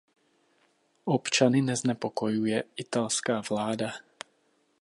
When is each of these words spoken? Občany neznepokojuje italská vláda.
Občany 1.05 1.61
neznepokojuje 1.61 2.63
italská 2.77 3.41
vláda. 3.49 3.91